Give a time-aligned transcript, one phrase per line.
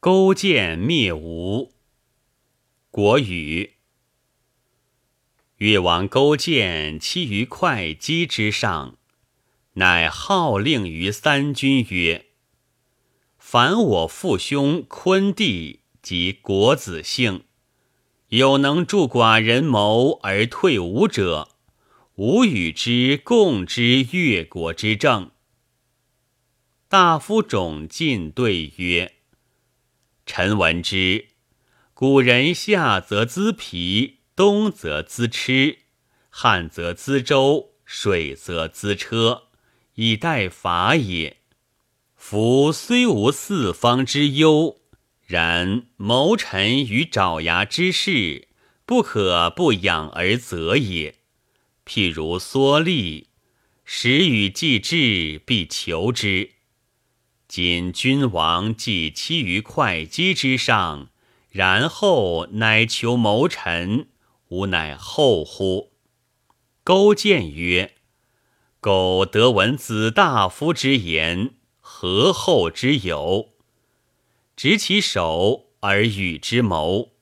[0.00, 1.74] 勾践灭吴。
[2.92, 3.72] 国语。
[5.56, 8.96] 越王勾践栖于会稽之上，
[9.72, 12.26] 乃号令于三军曰
[13.38, 17.42] ：“凡我父兄昆弟及国子姓，
[18.28, 21.48] 有能助寡人谋而退吴者，
[22.14, 25.32] 吾与之共之越国之政。”
[26.86, 29.16] 大夫种进对曰
[30.28, 31.30] ：“臣闻之，
[31.92, 35.78] 古人夏则资皮。”冬则资吃，
[36.30, 39.48] 旱则资舟，水则资车，
[39.94, 41.38] 以待伐也。
[42.14, 44.80] 夫虽无四方之忧，
[45.26, 48.46] 然谋臣与爪牙之事，
[48.86, 51.16] 不可不养而择也。
[51.84, 53.30] 譬如蓑笠，
[53.84, 56.52] 时与既至，必求之。
[57.48, 61.08] 今君王既栖于会稽之上，
[61.50, 64.08] 然后乃求谋臣。
[64.48, 65.90] 吾乃后乎？
[66.84, 67.94] 勾践曰
[68.80, 73.50] ：“苟得闻子大夫之言，何后之有？
[74.54, 77.12] 执其手而与之谋。”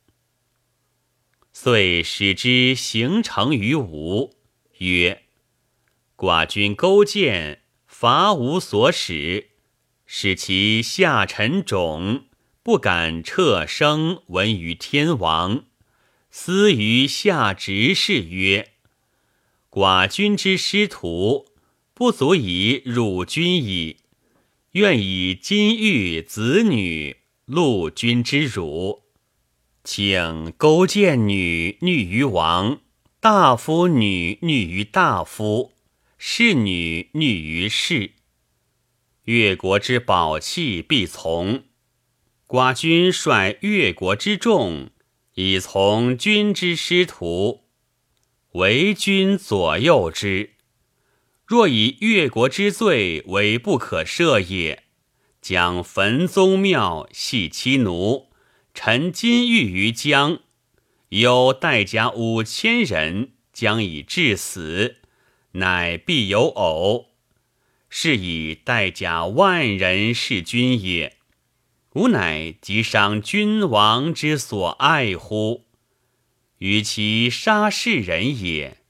[1.52, 4.34] 遂使之行成于吴，
[4.78, 5.22] 曰
[6.16, 9.50] ：“寡君勾践伐吴所使，
[10.06, 12.24] 使其下臣种
[12.62, 15.64] 不敢彻声闻于天王。”
[16.30, 18.72] 思于下执事曰
[19.70, 21.46] ：“寡君之师徒
[21.94, 23.96] 不足以辱君矣，
[24.72, 29.04] 愿以金玉子女戮君之辱。
[29.82, 32.80] 请勾践女虐于王，
[33.18, 35.72] 大夫女虐于大夫，
[36.18, 38.15] 侍女虐于侍。
[39.26, 41.62] 越国之宝器必从。
[42.48, 44.90] 寡君率越国之众。”
[45.38, 47.64] 以从君之师徒，
[48.52, 50.54] 为君左右之。
[51.44, 54.84] 若以越国之罪为不可赦也，
[55.42, 58.30] 将焚宗庙，系妻奴，
[58.72, 60.40] 陈金玉于江，
[61.10, 64.96] 有代甲五千人，将以致死，
[65.52, 67.05] 乃必有偶。
[67.98, 71.16] 是以代甲万人弑君也。
[71.94, 75.64] 吾乃即伤君王之所爱乎？
[76.58, 78.82] 与其杀世人也，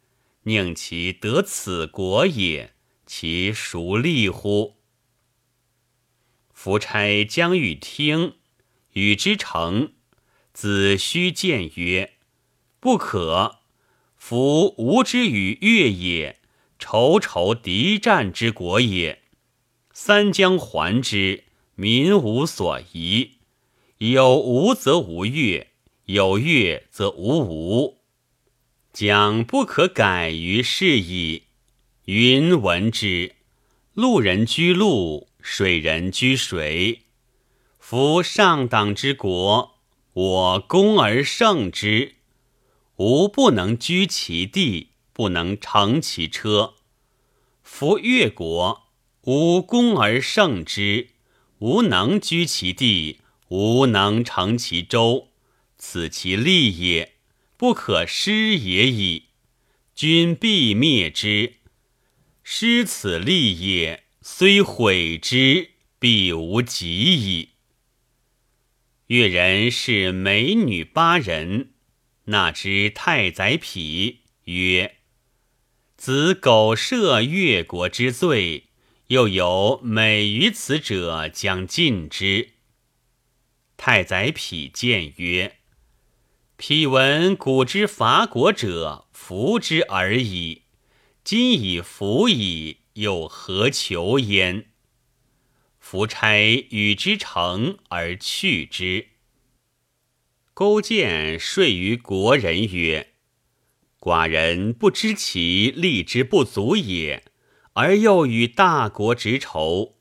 [0.43, 2.73] 宁其得此国也，
[3.07, 4.75] 其孰利乎？
[6.53, 8.35] 夫差将欲听，
[8.95, 9.93] 与之成。
[10.53, 12.15] 子虚谏曰
[12.81, 13.61] ：“不可。
[14.17, 16.41] 夫吾之与越也，
[16.79, 19.23] 仇仇敌战之国也。
[19.93, 21.45] 三将还之。”
[21.79, 23.33] 民无所疑，
[23.99, 25.73] 有无则无越，
[26.07, 27.99] 有越则无无，
[28.95, 31.43] 将不可改于是矣。
[32.07, 33.35] 云闻之，
[33.93, 37.03] 陆人居陆，水人居水。
[37.79, 39.75] 夫上党之国，
[40.15, 42.15] 我攻而胜之，
[42.97, 46.75] 吾不能居其地，不能乘其车。
[47.63, 48.91] 夫越国，
[49.23, 51.09] 无功而胜之。
[51.61, 55.31] 无能居其地，无能成其州，
[55.79, 57.15] 此其利也，
[57.57, 59.29] 不可失也已。
[59.95, 61.55] 君必灭之。
[62.43, 67.53] 失此利也，虽毁之，必无及矣。
[69.07, 71.71] 越人是美女八人，
[72.25, 74.96] 纳之太宰匹曰
[75.97, 78.65] ：“子苟赦越国之罪。”
[79.09, 82.55] 又有美于此者，将尽之。
[83.77, 85.59] 太宰匹谏曰
[86.59, 90.63] ：“匹闻古之伐国者，服之而已。
[91.23, 94.71] 今已服矣，又何求焉？”
[95.79, 99.11] 夫差与之成而去之。
[100.53, 103.13] 勾践说于国人曰
[104.07, 107.25] ：“寡人不知其力之不足也。”
[107.75, 109.97] 而又与大国执仇，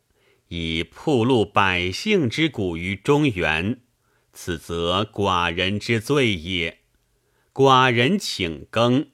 [0.50, 3.81] 以铺露百姓之骨于中原，
[4.31, 6.81] 此则寡人之罪也。
[7.52, 9.07] 寡人请更。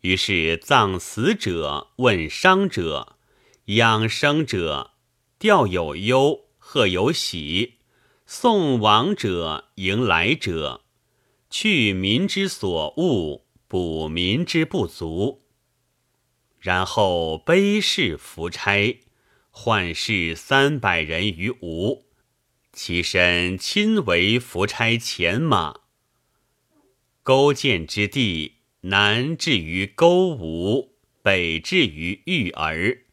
[0.00, 3.16] 于是葬死者，问伤者，
[3.66, 4.90] 养生者，
[5.38, 7.78] 吊有忧，贺有喜，
[8.26, 10.82] 送亡者，迎来者，
[11.48, 13.41] 去民之所恶，
[13.72, 15.40] 补民之不足。
[16.60, 19.00] 然后卑视夫差，
[19.48, 22.04] 换士三百人于吴，
[22.74, 25.80] 其身亲为夫差前马。
[27.22, 33.06] 勾践之地，南至于勾吴，北至于玉儿，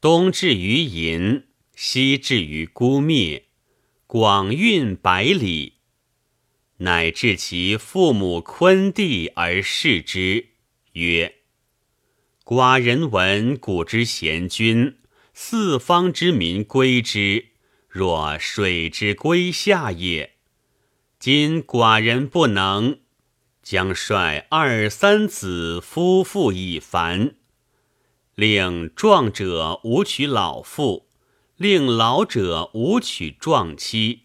[0.00, 1.44] 东至于鄞，
[1.76, 3.44] 西至于孤灭，
[4.08, 5.74] 广运百里。
[6.84, 10.48] 乃至其父母昆弟而视之，
[10.92, 11.36] 曰
[12.44, 14.98] ：“寡人闻古之贤君，
[15.32, 17.46] 四方之民归之，
[17.88, 20.34] 若水之归下也。
[21.18, 22.98] 今寡人不能，
[23.62, 27.36] 将率二三子夫妇以凡，
[28.34, 31.08] 令壮者无娶老妇，
[31.56, 34.23] 令老者无娶壮妻。”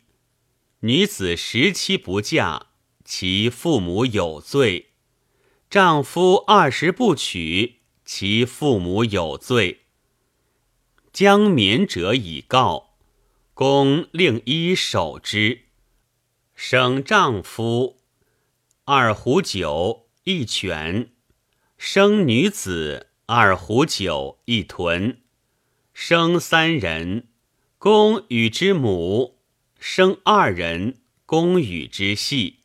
[0.81, 2.67] 女子十七不嫁，
[3.03, 4.85] 其父母有罪；
[5.69, 9.81] 丈夫二十不娶，其父母有罪。
[11.11, 12.95] 将免者以告，
[13.53, 15.63] 公令一守之。
[16.55, 17.97] 生丈夫
[18.85, 21.11] 二壶酒一犬，
[21.77, 25.17] 生女子二壶酒一豚，
[25.93, 27.27] 生三人，
[27.77, 29.38] 公与之母。
[29.79, 32.59] 生二人，公与之系。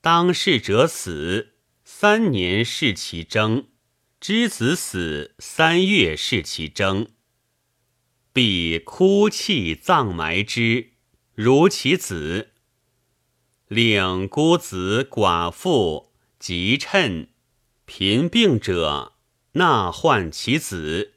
[0.00, 3.66] 当事者死，三年是其征；
[4.18, 7.08] 之子死，三月是其征。
[8.32, 10.92] 必哭泣葬埋之，
[11.34, 12.52] 如其子。
[13.66, 17.28] 令孤子寡妇及趁
[17.84, 19.12] 贫病者
[19.52, 21.12] 纳患其子，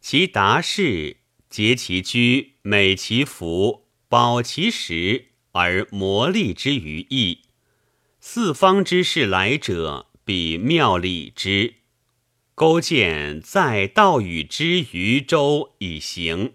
[0.00, 1.16] 其达士
[1.50, 3.87] 结其居，美其服。
[4.08, 7.42] 保其实而磨砺之于义，
[8.20, 11.74] 四方之士来者，必妙礼之。
[12.54, 16.54] 勾践在道与之于周以行，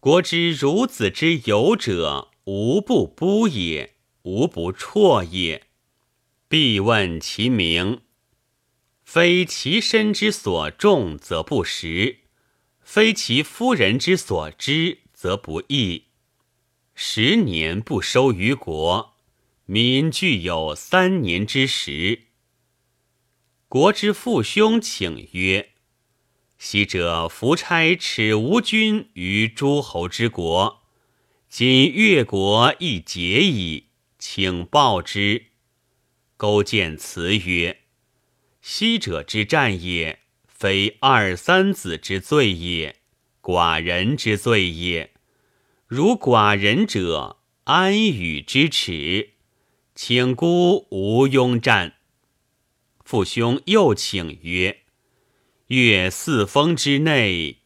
[0.00, 5.68] 国之孺子之有者，无不不也，无不辍也。
[6.48, 8.00] 必问其名，
[9.04, 12.16] 非其身之所重，则不食；
[12.82, 16.06] 非其夫人之所知，则不义。
[16.96, 19.14] 十年不收于国，
[19.66, 22.26] 民具有三年之时。
[23.68, 25.70] 国之父兄请曰
[26.56, 30.82] ：“昔者夫差耻无君于诸侯之国，
[31.48, 35.46] 今越国亦结矣，请报之。”
[36.38, 37.80] 勾践辞曰
[38.62, 43.00] ：“昔者之战也，非二三子之罪也，
[43.42, 45.10] 寡人之罪也。”
[45.86, 49.32] 如寡人者，安与之耻？
[49.94, 51.96] 请孤无庸战。
[53.04, 54.78] 父兄又请曰
[55.68, 57.58] ：“越四封之内，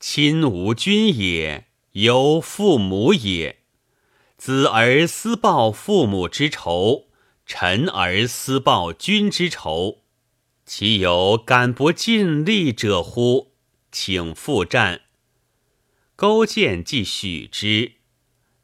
[0.00, 3.60] 亲无君也，有父母也。
[4.36, 7.04] 子而思报父母之仇，
[7.46, 9.98] 臣而思报君之仇，
[10.66, 13.52] 其有敢不尽力者乎？
[13.92, 15.02] 请复战。”
[16.20, 17.92] 勾践既许之，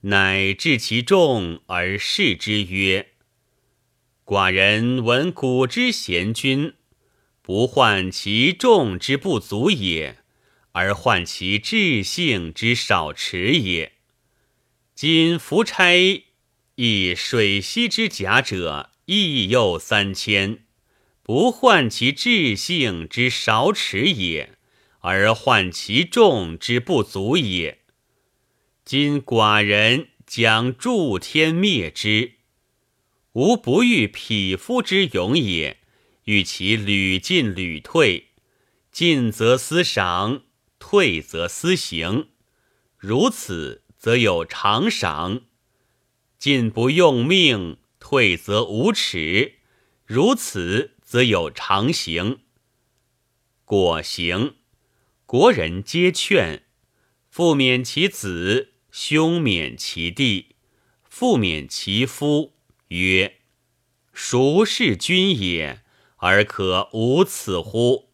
[0.02, 3.12] 乃治其众而视之曰
[4.26, 6.74] ：“寡人闻古之贤君，
[7.40, 10.18] 不患其众之不足也，
[10.72, 13.92] 而患其智性之少迟也。
[14.94, 15.94] 今夫差
[16.74, 20.66] 以水西之甲者，亦又三千，
[21.22, 24.52] 不患其智性之少迟也。”
[25.06, 27.78] 而患其众之不足也。
[28.84, 32.32] 今寡人将助天灭之，
[33.34, 35.78] 吾不欲匹夫之勇也，
[36.24, 38.30] 欲其屡进屡退，
[38.90, 40.42] 进则思赏，
[40.80, 42.30] 退则思刑。
[42.96, 45.42] 如此，则有长赏；
[46.36, 49.60] 进不用命，退则无耻。
[50.04, 52.40] 如此，则有长刑。
[53.64, 54.56] 果行。
[55.26, 56.62] 国人皆劝，
[57.28, 60.54] 父免其子，兄免其弟，
[61.02, 62.52] 父免其夫，
[62.90, 63.38] 曰
[64.14, 65.82] ：“孰是君也？
[66.18, 68.10] 而可无此乎？”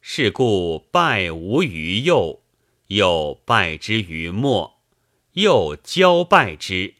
[0.00, 2.44] 是故拜吾于右，
[2.86, 4.84] 又拜之于末，
[5.32, 6.94] 又交拜之。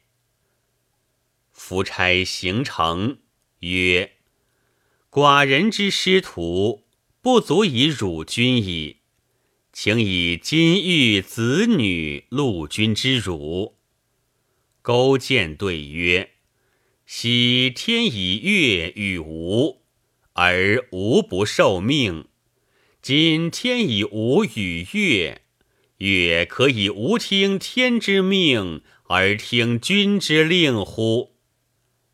[1.53, 3.19] 夫差行成
[3.59, 4.17] 曰
[5.09, 6.83] ：“寡人之师徒，
[7.21, 8.97] 不足以辱君矣。”
[9.77, 13.75] 请以金玉子女陆君之辱。
[14.81, 16.29] 勾践对曰
[17.05, 19.81] ：“昔天以月与吾，
[20.31, 22.29] 而吾不受命；
[23.01, 25.41] 今天以吾与月，
[25.97, 31.35] 月可以无听天之命而听君之令乎？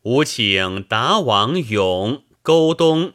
[0.02, 3.12] 吾请达王勇、勾东，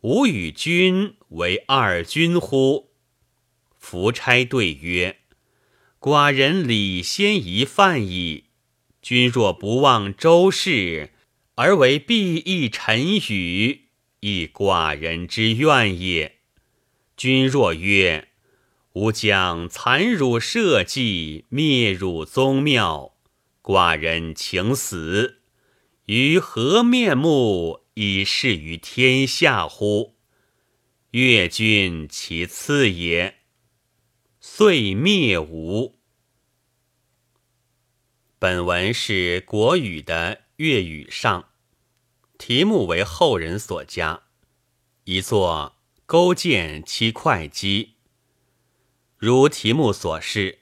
[0.00, 2.87] 吾与君为二君乎？
[3.88, 5.20] 夫差对曰
[5.98, 8.44] ：“寡人礼先一犯矣。
[9.00, 11.12] 君若不忘周氏，
[11.54, 13.86] 而为必义臣语，
[14.20, 16.40] 亦寡人之愿也。
[17.16, 18.28] 君若曰
[18.92, 23.14] ：‘吾将残辱社稷，灭汝宗庙，
[23.62, 25.38] 寡人请死。’
[26.04, 30.16] 于何面目以示于天下乎？
[31.12, 33.36] 越君其次也。”
[34.50, 36.00] 遂灭吴。
[38.40, 41.50] 本文是国语的粤语上，
[42.38, 44.22] 题目为后人所加，
[45.04, 45.76] 一作
[46.06, 47.96] 勾践其会稽。
[49.16, 50.60] 如题目所示，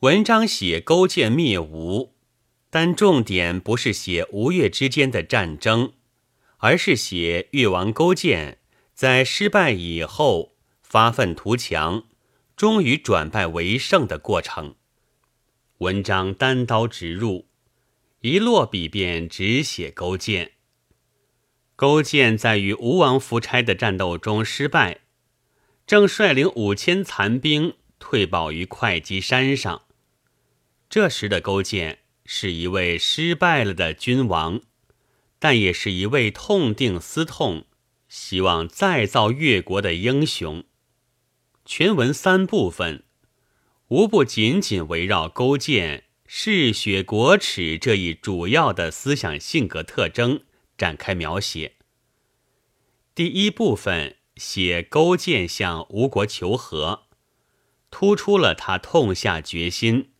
[0.00, 2.14] 文章写勾践灭吴，
[2.68, 5.94] 但重点不是写吴越之间的战争，
[6.58, 8.58] 而是写越王勾践
[8.92, 12.04] 在失败以后发愤图强。
[12.56, 14.76] 终于转败为胜的过程。
[15.78, 17.48] 文章单刀直入，
[18.20, 20.52] 一落笔便只写勾践。
[21.76, 25.00] 勾践在与吴王夫差的战斗中失败，
[25.84, 29.82] 正率领五千残兵退保于会稽山上。
[30.88, 34.60] 这时的勾践是一位失败了的君王，
[35.40, 37.66] 但也是一位痛定思痛、
[38.08, 40.64] 希望再造越国的英雄。
[41.64, 43.04] 全文三部分，
[43.88, 50.42] 无不紧紧围绕勾践嗜血国耻这一主要的思想性格特征
[50.76, 51.76] 展开描写。
[53.14, 57.04] 第一部分写勾践向吴国求和，
[57.90, 60.10] 突出了他痛下决心，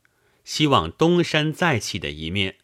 [0.45, 2.59] 希望东山再起的一面。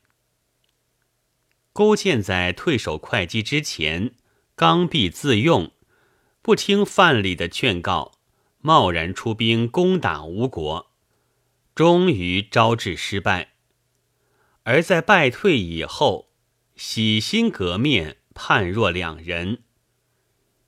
[1.72, 4.14] 勾践在退守会稽之前，
[4.54, 5.72] 刚愎自用，
[6.40, 8.19] 不听范蠡的劝告。
[8.60, 10.90] 贸然出兵攻打吴国，
[11.74, 13.54] 终于招致失败。
[14.64, 16.30] 而在败退以后，
[16.76, 19.62] 洗心革面，判若两人。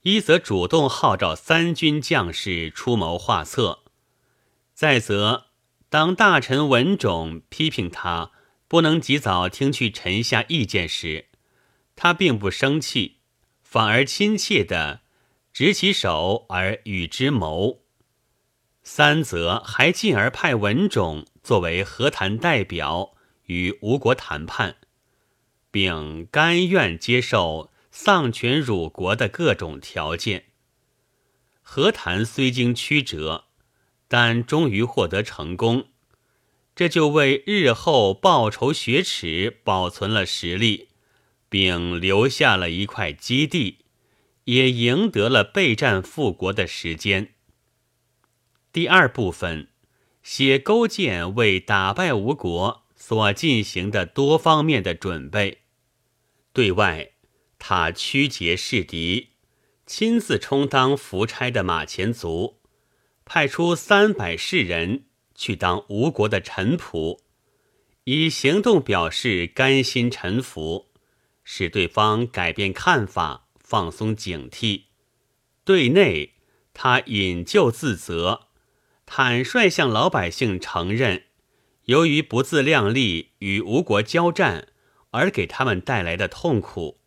[0.02, 3.84] 一则主动号召三军将士出谋划策；
[4.74, 5.48] 再则，
[5.88, 8.32] 当大臣文种批评他
[8.66, 11.26] 不能及早听取臣下意见时，
[11.94, 13.18] 他并不生气，
[13.62, 15.02] 反而亲切地
[15.52, 17.81] 执起手而与之谋。
[18.82, 23.14] 三则还进而派文种作为和谈代表
[23.46, 24.76] 与吴国谈判，
[25.70, 30.46] 并甘愿接受丧权辱国的各种条件。
[31.62, 33.44] 和谈虽经曲折，
[34.08, 35.86] 但终于获得成功，
[36.74, 40.88] 这就为日后报仇雪耻保存了实力，
[41.48, 43.78] 并留下了一块基地，
[44.44, 47.34] 也赢得了备战复国的时间。
[48.72, 49.68] 第二部分
[50.22, 55.58] 写勾践为打败吴国所进行的多方面的准备。
[56.54, 57.10] 对外，
[57.58, 59.30] 他屈节示敌，
[59.84, 62.60] 亲自充当夫差的马前卒，
[63.26, 67.18] 派出三百士人去当吴国的臣仆，
[68.04, 70.86] 以行动表示甘心臣服，
[71.44, 74.84] 使对方改变看法，放松警惕。
[75.62, 76.32] 对内，
[76.72, 78.48] 他引咎自责。
[79.04, 81.24] 坦率向老百姓承认，
[81.84, 84.68] 由于不自量力与吴国交战
[85.10, 87.00] 而给他们带来的痛苦，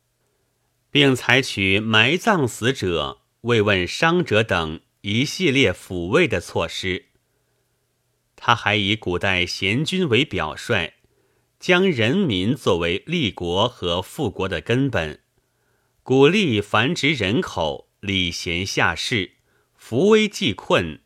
[0.91, 7.05] 并采取埋葬死者、慰问伤者等一系列抚慰的措施。
[8.35, 10.93] 他还以古代贤君为表率，
[11.59, 15.21] 将人民作为立国和富国的根本，
[16.03, 19.31] 鼓励繁殖人口，礼贤下士，
[19.75, 20.99] 扶危济困。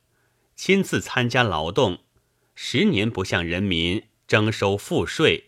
[0.62, 2.00] 亲自参加劳动，
[2.54, 5.46] 十年不向人民征收赋税，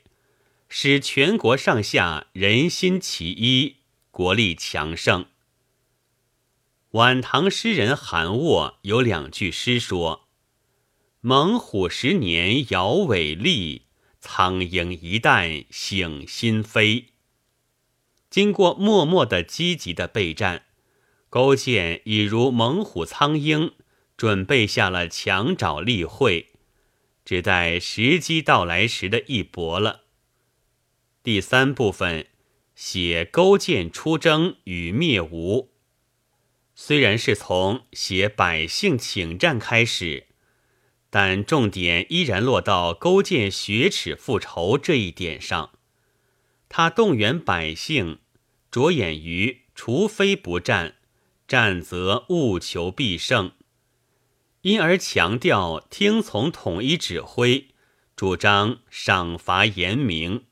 [0.70, 3.75] 使全国上下人心齐一，
[4.10, 5.25] 国力强盛。
[6.91, 10.30] 晚唐诗人韩沃有两句诗说
[11.20, 13.88] ：“猛虎十年摇尾立，
[14.22, 17.08] 苍鹰一旦醒心飞。”
[18.32, 20.68] 经过默默的积极的备战，
[21.30, 23.74] 勾践已如猛虎苍鹰。
[24.22, 26.50] 准备下了强找例会，
[27.25, 30.01] 只待时机到来时的一搏了。
[31.24, 32.28] 第三部分
[32.75, 35.72] 写勾践出征与灭吴，
[36.75, 40.28] 虽然是从写百姓请战开始，
[41.10, 45.72] 但重点依然落到勾践雪耻复仇这一点上。
[46.70, 48.20] 他动员百姓，
[48.70, 50.98] 着眼于除非不战，
[51.48, 53.54] 战则务求必胜，
[54.62, 57.70] 因而强调听从统一指挥，
[58.15, 60.46] 主张赏罚严明。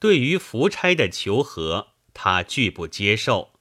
[0.00, 3.52] 对于夫差的求和，他拒不接受，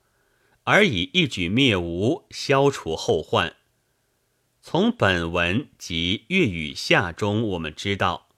[0.63, 3.57] 而以一举灭吴，消除后患。
[4.61, 8.29] 从本文及粤语下中，我们知道，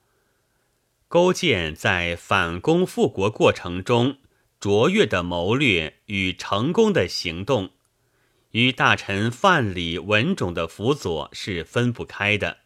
[1.07, 4.17] 勾践在反攻复国过程中
[4.59, 7.71] 卓越的谋略与成功的行动，
[8.51, 12.59] 与大臣范蠡、文种的辅佐是分不开的。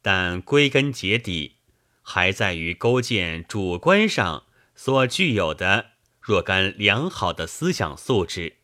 [0.00, 1.56] 但归根结底，
[2.02, 8.56] 还在于勾践主观上所具有的若干良好的思想素质。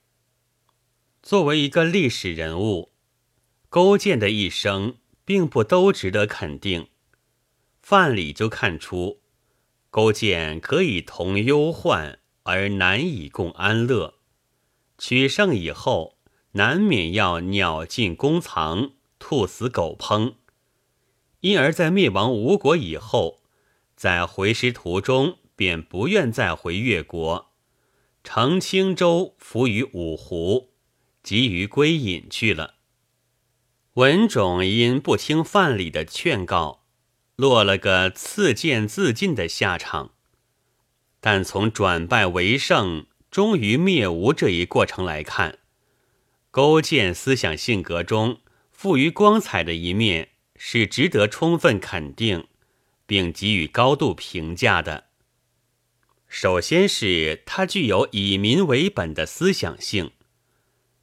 [1.23, 2.92] 作为一个历史人物。
[3.71, 6.88] 勾践的一生并不都值得肯定，
[7.83, 9.21] 范蠡就看出，
[9.90, 14.14] 勾践可以同忧患而难以共安乐，
[14.97, 16.18] 取胜以后
[16.52, 20.35] 难免要鸟尽弓藏，兔死狗烹，
[21.40, 23.43] 因而，在灭亡吴国以后，
[23.95, 27.52] 在回师途中便不愿再回越国，
[28.25, 30.71] 乘轻舟浮于五湖，
[31.23, 32.75] 急于归隐去了。
[33.95, 36.85] 文种因不听范蠡的劝告，
[37.37, 40.12] 落了个刺剑自尽的下场。
[41.21, 45.59] 但从转败为胜、终于灭吴这一过程来看，
[46.59, 48.41] 勾践思想性格中
[48.73, 52.49] 富于光彩的一面是值得充分肯定，
[53.07, 55.05] 并给予高度评价的。
[56.27, 60.11] 首先是他具有以民为本的思想性，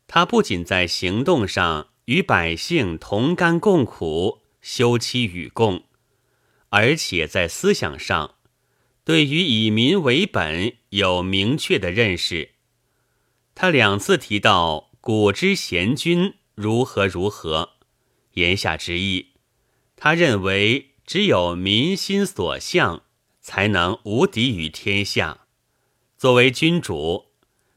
[0.07, 1.87] 他不仅在行动上。
[2.07, 5.85] 与百姓同甘共苦，休戚与共，
[6.67, 8.35] 而且在思想上，
[9.05, 12.49] 对于以民为本有明确的认识。
[13.55, 17.73] 他两次提到古之贤君如何如何，
[18.31, 19.33] 言下之意，
[19.95, 23.03] 他认为只有民心所向，
[23.39, 25.41] 才能无敌于天下。
[26.17, 27.27] 作为君主，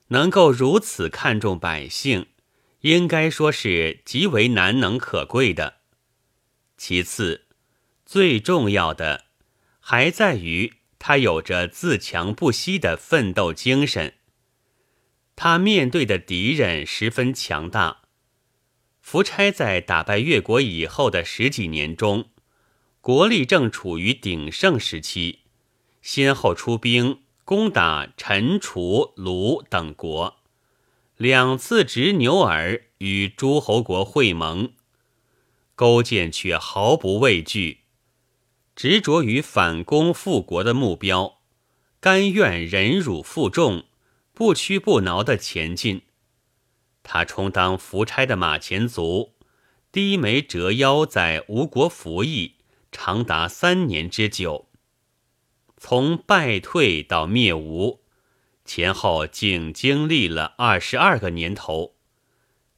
[0.06, 2.28] 能够如此看重百姓。
[2.80, 5.80] 应该说是极为难能可贵的。
[6.78, 7.44] 其次，
[8.06, 9.26] 最重要的
[9.80, 14.14] 还在于他有着自强不息的奋斗精神。
[15.40, 18.00] 他面对的敌人十分强大。
[19.00, 22.30] 夫差在打败越国以后的十几年中，
[23.00, 25.42] 国力正处于鼎盛时期，
[26.02, 30.38] 先后出兵攻打陈、楚、卢等国。
[31.16, 34.72] 两次执牛耳与诸侯国会盟，
[35.76, 37.82] 勾践却毫不畏惧，
[38.74, 41.38] 执着于反攻复国的目标，
[42.00, 43.84] 甘愿忍辱负重，
[44.38, 46.02] 不屈不挠的前进。
[47.02, 49.34] 他充当夫差的马前卒，
[49.90, 52.54] 低眉折腰在吴国服役，
[52.92, 54.68] 长达三年之久。
[55.76, 58.04] 从败退到灭吴。
[58.64, 61.96] 前后竟经历了二十二个年头，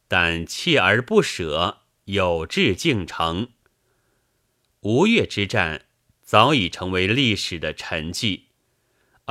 [0.09, 3.49] 但锲而不舍，有志竟成。
[4.81, 5.85] 吴越之战
[6.23, 8.45] 早已成为历史的沉寂，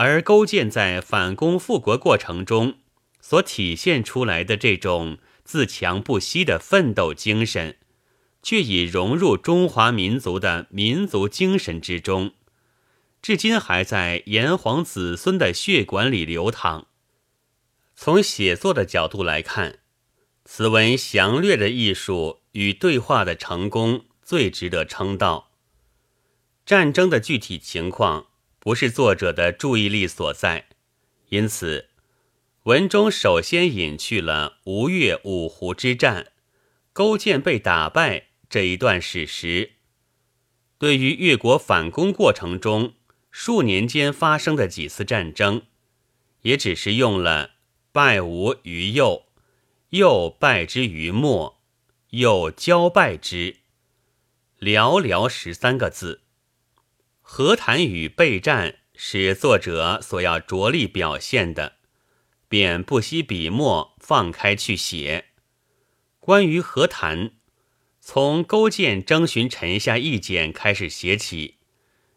[0.01, 2.75] 而勾践在反攻复国过程中
[3.19, 7.75] 所体现出来的这种自强不息的奋斗精神，
[8.41, 12.31] 却已融入中华民族的民族精神之中。
[13.21, 16.87] 至今还在炎黄子孙的血管里流淌。
[17.93, 19.79] 从写作的角度来看，
[20.45, 25.51] 此文详略的艺术与对话的成功最值得称道。
[26.65, 28.27] 战争的具体情况
[28.59, 30.67] 不是作者的注意力所在，
[31.29, 31.87] 因此
[32.63, 36.33] 文中首先隐去了吴越五湖之战、
[36.91, 39.71] 勾践被打败这一段史实。
[40.77, 42.93] 对于越国反攻过程中，
[43.31, 45.63] 数年间发生的几次战争，
[46.41, 47.51] 也只是用了
[47.91, 49.23] “败吴于右，
[49.89, 51.61] 右败之于末，
[52.09, 53.57] 又交败之”
[54.59, 56.21] 寥寥十三个字。
[57.31, 61.77] 和谈与备战是作者所要着力表现的，
[62.47, 65.25] 便不惜笔墨放开去写。
[66.19, 67.33] 关于和谈，
[68.01, 71.59] 从勾践征询臣下意见开始写起。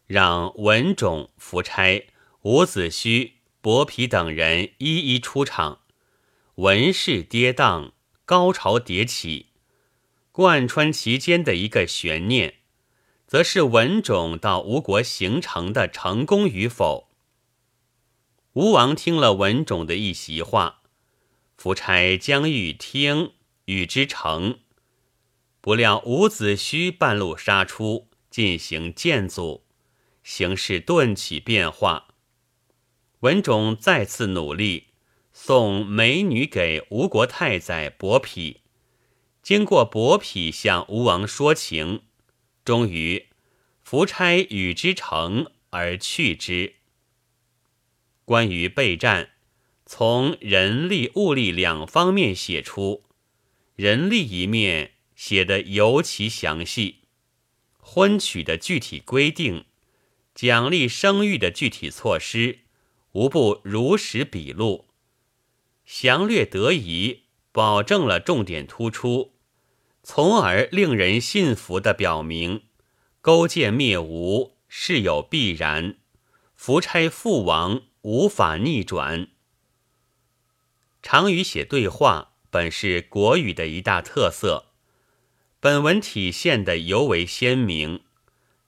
[0.06, 2.08] 让文种、夫差、
[2.40, 5.82] 伍子胥、伯嚭等人一一出场，
[6.54, 7.92] 文势跌宕，
[8.24, 9.48] 高潮迭起，
[10.32, 12.54] 贯穿其间的一个悬念，
[13.32, 17.08] 则是文种到吴国行成的成功与否。
[18.52, 20.82] 吴王听了文种的一席话，
[21.56, 23.32] 夫差将欲听
[23.64, 24.58] 与之成，
[25.62, 29.64] 不料伍子胥半路杀出，进行建阻，
[30.22, 32.08] 形势顿起变化。
[33.20, 34.88] 文种再次努力，
[35.32, 38.58] 送美女给吴国太宰伯嚭，
[39.42, 42.02] 经过伯嚭向吴王说情。
[42.64, 43.26] 终于，
[43.82, 46.74] 夫差与之成而去之。
[48.24, 49.30] 关于备战，
[49.84, 53.02] 从人力、物力两方面写出。
[53.74, 56.98] 人力一面写得尤其详细，
[57.78, 59.64] 婚娶的具体规定，
[60.34, 62.60] 奖励生育的具体措施，
[63.12, 64.86] 无不如实笔录，
[65.84, 69.34] 详略得宜，保证了重点突出。
[70.02, 72.64] 从而令人信服的表明，
[73.20, 75.96] 勾践灭吴事有必然，
[76.54, 79.28] 夫差父王无法逆转。
[81.02, 84.66] 常与写对话本是国语的一大特色，
[85.60, 88.02] 本文体现的尤为鲜明。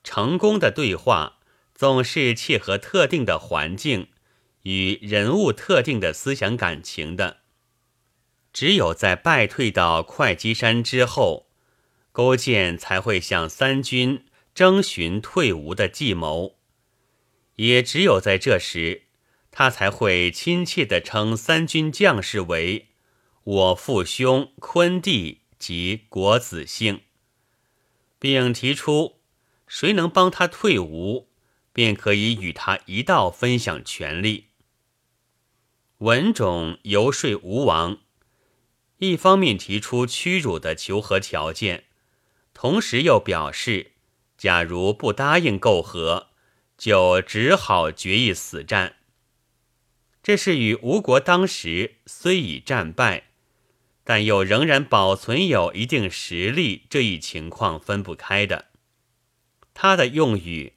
[0.03, 1.39] 成功的对话
[1.73, 4.09] 总是切合特定的环境
[4.61, 7.41] 与人物特定的思想感情的。
[8.55, 11.47] 只有在败退到会稽山之后，
[12.13, 16.55] 勾践才会向三军征询退吴的计谋；
[17.57, 19.07] 也只有在这时，
[19.51, 22.87] 他才会亲切地称三军将士为
[23.43, 27.01] “我父兄昆弟及国子姓”，
[28.17, 29.19] 并提出
[29.67, 31.27] 谁能帮他退吴，
[31.73, 34.45] 便可以与他一道分享权力。
[35.97, 37.97] 文种游说吴王。
[38.99, 41.83] 一方面提出屈辱的求和条件，
[42.53, 43.91] 同时又表示，
[44.37, 46.29] 假如不答应媾和，
[46.77, 48.95] 就只好决一死战。
[50.23, 53.25] 这是与吴国当时虽已战败，
[54.05, 58.69] 但又仍然保存有一定实力这一情况分不开的。
[59.73, 60.73] 他的用语，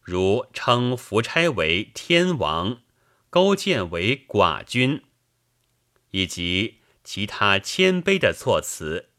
[0.00, 2.80] 如称夫差为天王，
[3.28, 5.02] 勾践为寡君，
[6.12, 6.76] 以及。
[7.04, 9.10] 其他谦卑的措辞，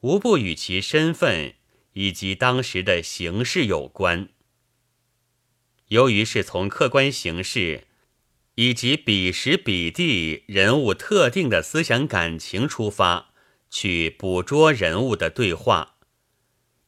[0.00, 1.54] 无不与其身份
[1.92, 4.28] 以及当时的形势有关。
[5.88, 7.86] 由于是从客观形势
[8.56, 13.32] 以及彼时彼地人物特定的思想感情出发
[13.70, 15.96] 去捕捉人物的对话，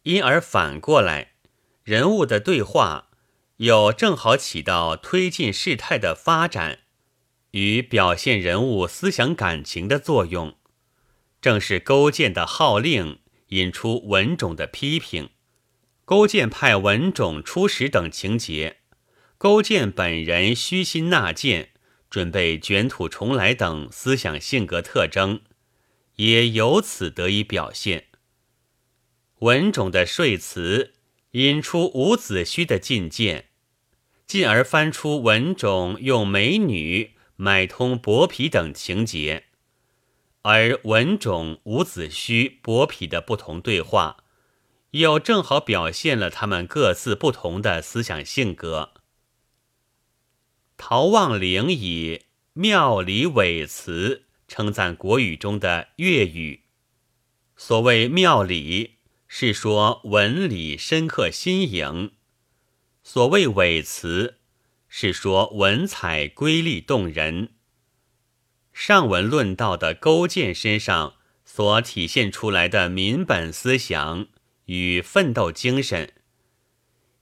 [0.02, 1.32] 因而反过来，
[1.84, 3.10] 人物的对话
[3.58, 6.85] 又正好起到推进事态的发展。
[7.56, 10.58] 与表现人物思想感情的作用，
[11.40, 15.30] 正是勾践的号令引出文种的批评。
[16.04, 18.80] 勾践派文种出使等情节，
[19.38, 21.70] 勾践本人虚心纳谏，
[22.10, 25.40] 准备卷土重来等思想性格特征，
[26.16, 28.08] 也由此得以表现。
[29.38, 30.92] 文种的说辞
[31.30, 33.46] 引出伍子胥的进谏，
[34.26, 37.15] 进而翻出文种用美女。
[37.36, 39.44] 买通薄皮等情节，
[40.42, 44.24] 而文种、伍子胥、薄皮的不同对话，
[44.92, 48.94] 又正好表现了他们各自不同的思想性格。
[50.78, 52.22] 陶望龄以
[52.54, 56.62] 妙理伟辞称赞国语中的粤语。
[57.56, 58.96] 所谓妙理，
[59.26, 62.12] 是说文理深刻新颖；
[63.02, 64.38] 所谓伟辞。
[64.98, 67.50] 是说文采瑰丽动人。
[68.72, 74.28] 上文论道的勾践身上所体现出来的民本思想
[74.64, 76.14] 与奋斗精神，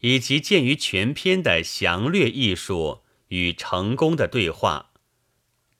[0.03, 4.93] 以及鉴于全篇的详略艺术与成功的对话，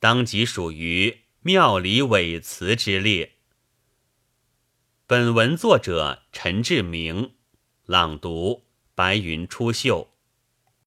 [0.01, 3.35] 当即属于妙理伟辞之列。
[5.07, 7.35] 本文作者陈志明，
[7.87, 8.65] 朗读：
[8.97, 10.14] 白云出岫。